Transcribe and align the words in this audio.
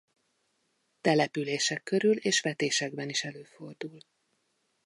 Települések 1.01 1.83
körül 1.83 2.17
és 2.17 2.41
vetésekben 2.41 3.09
is 3.09 3.23
előfordul. 3.23 3.99